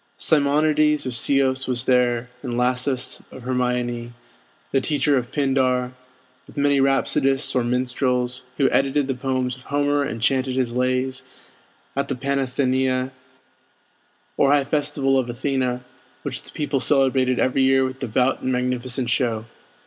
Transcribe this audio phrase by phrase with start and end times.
[0.17, 4.13] Simonides of Ceos was there; and Lasus of Hermione,
[4.71, 5.93] the teacher of Pindar;
[6.47, 11.23] with many rhapsodists or minstrels, who edited the poems of Homer and chanted his lays
[11.95, 13.11] at the Panathenæa,
[14.37, 15.85] or high festival of Athena,
[16.23, 19.45] which the people celebrated every year with devout and magnificent show.